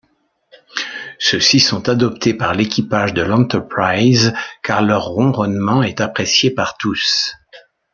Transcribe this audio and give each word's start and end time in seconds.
Ceux-ci 1.19 1.59
sont 1.59 1.87
adoptés 1.87 2.33
par 2.33 2.55
l'équipage 2.55 3.13
de 3.13 3.21
l'Enterprise 3.21 4.33
car 4.63 4.81
leur 4.81 5.03
ronronnement 5.05 5.83
est 5.83 6.01
apprécié 6.01 6.49
par 6.49 6.75
tous. 6.79 7.35